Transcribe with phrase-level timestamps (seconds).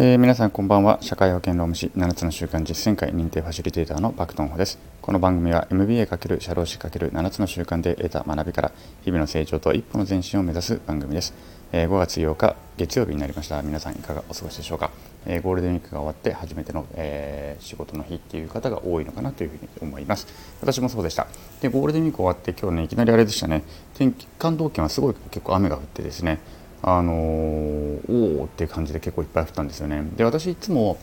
[0.00, 0.98] えー皆さんこんばんは。
[1.00, 4.78] 社会保険労務士7つの習慣実践会認定ファシリテーターのパクトンホです。
[5.02, 8.70] この番組は MBA× 社労士 ×7 つの習慣で得た学びから
[9.02, 11.34] 日々の成長と一歩の前進を目指す番組です、
[11.72, 13.60] えー5月8日月曜日になりました。
[13.62, 14.92] 皆さんいかがお過ごしでしょうか、
[15.26, 20.28] えーゴールデンウィークが終わって初めての、え仕事の日っていう方が多いのかなというふうに思います。
[20.60, 21.26] 私もそうでした。
[21.60, 23.64] でゴールデンウィーク終わって今日ねいきなりあれでしたね。
[23.94, 26.38] 天気関東圏はすごい結構雨が降ってですね。
[26.82, 30.02] あのーおおっていう感じで結構いっぱい降ったんですよね。
[30.16, 30.98] で私いつも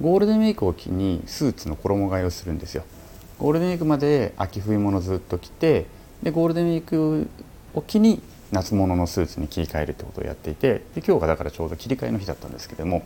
[0.00, 2.84] ゴールデンウィークを機にスーツの衣替えをするんですよ。
[3.38, 5.86] ゴールデンウィークまで秋冬物ずっと着て
[6.22, 7.28] でゴールデンウィーク
[7.74, 8.20] を機に
[8.52, 13.02] 夏物のスーツに切り替えるってことをやっていてで今日がだからちょうど切り替えの日だったんですけども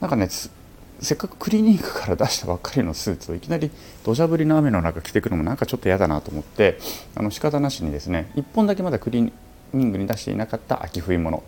[0.00, 0.28] なんかね
[1.00, 3.70] せっかくクリニングから出したばっかりのスーツをいきなり
[4.04, 6.78] 土砂降りの雨の中着てくるのもなんかちょっと嫌だなと思って
[7.14, 11.42] あの仕方なしにですね1本だけまだクリーニングに出していなかった秋冬物、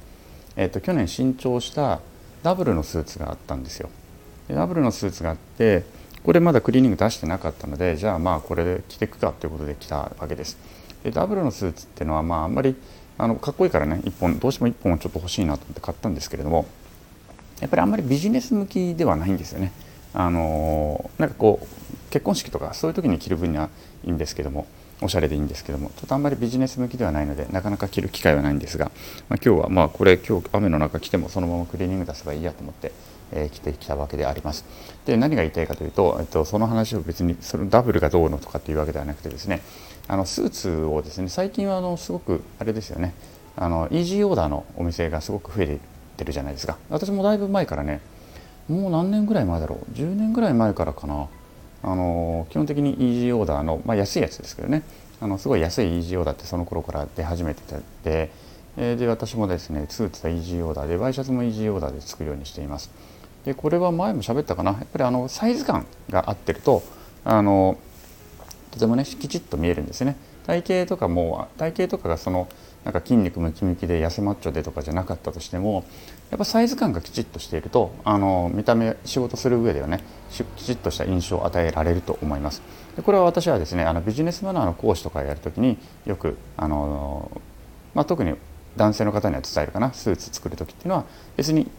[0.56, 2.00] えー、と去年新調した
[2.42, 3.64] ダブルのスーツがあったん。
[3.64, 3.90] ですよ。
[4.46, 5.84] でダブルのスーツがあって
[6.22, 10.56] これまだクリーニング出してなかったのでじゃあまあこれで着ていくかということで着たわけです。
[11.02, 12.54] でダブルのスーツっていうのはまああん。
[12.54, 12.76] まり
[13.18, 16.14] あのかっこいいからね1本どうしても1本ちょっと欲しいなと思って買ったん。
[16.14, 16.66] ですけれども
[17.60, 17.90] やっぱりあん。
[17.90, 19.36] まりビジネス向きではないん。
[19.36, 19.72] ですよね。
[20.14, 21.28] あのなん。
[21.28, 21.66] かこう
[22.10, 23.68] 結婚式とかそういう時に着る分には
[24.04, 24.18] いいん。
[24.18, 24.66] ですけども
[25.00, 28.86] おしゃれでいいんですけどもちょっとあんまりビジネス向きではないのでなかなか着る機会はないんですが、
[29.28, 32.92] まあ、今日はまあこれ今日雨の中着てもそのままクリーニング出せばいいやと思って、
[33.32, 34.64] えー着てきたわけであります。
[35.06, 39.62] で何が言いたいかというと、えっと、その話を別にそのダブルがどうのとかっていうわけではなくてですね
[40.08, 43.14] あのスーツをですね最近はあのすごくあれですよね
[43.56, 45.78] あのイージーオーダーのお店がすごく増え
[46.16, 48.00] てるじゃないですか私もだいぶ前からね
[48.68, 51.28] もう何年ぐらい前だろう10年ぐらい前からかな
[51.82, 54.82] あの基本的にイージーオーダーの、まあ、安いやつですけどね。
[55.20, 57.80] あのすごい安いイージーオーダーってその頃から出始めてて。
[58.04, 62.92] えーで私もですねスーツはイージーオーダーでワイシャツもイージーオーダーで作るようにしています。
[63.44, 64.70] でこれは前も喋ったかな。
[64.70, 66.84] やっぱりあのサイズ感が合ってると
[67.24, 67.76] あの
[68.70, 70.16] とてもねきちっと見えるんですね。
[70.48, 72.48] 体型とかも体型とかがその
[72.82, 75.84] なんか筋肉ムキムキで痩せマッチョでとかじゃなかったとしても
[76.30, 80.02] やっぱサイズ感がきちっとしているとあの見た目仕事する上ではね
[80.56, 82.62] きちっとした印象を与えられると思います。
[82.96, 85.76] でこれは私はですねあのビジネスマナーの講師とかやるときに
[86.06, 87.30] よくあの、
[87.94, 88.34] まあ、特に
[88.78, 91.04] 男性の方には伝えるかなスーツ作る時っていうのは
[91.36, 91.70] 別に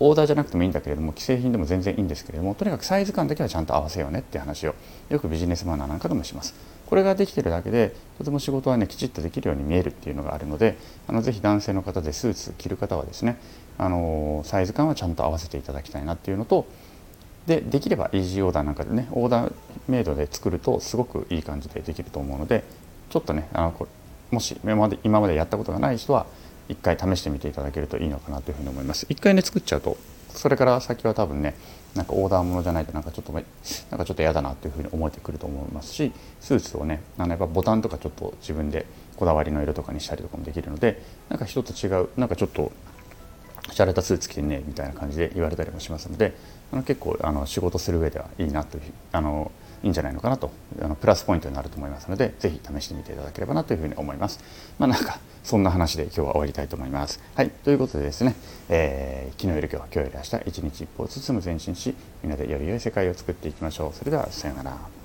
[0.00, 4.74] オーダーじゃなくてもいいんだけれども既製品でも全然いいんですけれどもとにかくサイズ感だけはちゃんと合わせようねっていう話を
[5.10, 6.77] よくビジネスマナーなんかでもします。
[6.88, 13.38] これができてるだけでとても仕事はねきちっとできるように見えるっていうのがあるのであのぜひ男性の方でスーツ着る方はですね
[13.76, 16.66] あのサイズ感はちゃんと合わせていただきたいなっていうのと
[17.46, 19.52] でできればイージーオーダーなんかでねオーダー
[19.86, 22.64] メイドで作るとすごくいい感じでできると思うので
[23.10, 23.86] ちょっとねあのこ
[24.30, 26.26] もし今まで今までやったことがない人は
[26.70, 29.06] 一回試してみていただけるといいのかなというふうに思います。
[29.10, 29.98] 一回ね作っちゃうと
[30.30, 31.54] それから先は多分ね
[31.94, 38.86] なんかオーダーものじゃないとなんかちょっとなんかちょっと嫌だなっていうふうに思えてくると思いますしスーツをねあのやっぱボタンとかちょっと自分で
[39.16, 42.72] こだわりの色とかにしたりとかもできるのでなんか人と違うなんかちょっと
[43.70, 46.34] 洒落たスーツ着てねみたいな感じで言われたりもしますので
[46.72, 49.50] あの結構あの仕事する上ではいいなというあの
[49.82, 50.50] いいんじゃないのかなと
[50.80, 54.40] あのプラスポイントになると思いますのでぜひ試してみていただければなというふうに思います。
[54.78, 57.20] まあなんかそんな話で今日は終わりたいと思います。
[57.34, 58.34] はいということでですね、
[58.68, 63.96] えー昨日より今日今日より明日一日一歩ずつも前進しみんなでより良い世界を作っていきましょう。
[63.96, 64.97] それではさようなら。